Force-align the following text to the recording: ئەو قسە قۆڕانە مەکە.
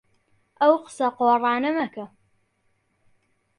ئەو 0.59 0.73
قسە 0.85 1.07
قۆڕانە 1.17 1.71
مەکە. 1.77 2.05